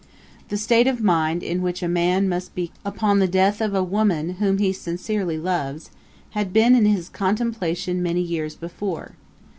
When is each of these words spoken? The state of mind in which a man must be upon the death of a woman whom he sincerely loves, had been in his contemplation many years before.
The 0.49 0.57
state 0.57 0.87
of 0.87 1.03
mind 1.03 1.43
in 1.43 1.61
which 1.61 1.83
a 1.83 1.87
man 1.87 2.27
must 2.27 2.55
be 2.55 2.71
upon 2.83 3.19
the 3.19 3.27
death 3.27 3.61
of 3.61 3.75
a 3.75 3.83
woman 3.83 4.37
whom 4.39 4.57
he 4.57 4.73
sincerely 4.73 5.37
loves, 5.37 5.91
had 6.31 6.51
been 6.51 6.73
in 6.75 6.85
his 6.85 7.07
contemplation 7.07 8.01
many 8.01 8.21
years 8.21 8.55
before. 8.55 9.11